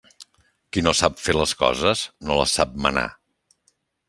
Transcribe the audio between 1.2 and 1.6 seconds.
fer les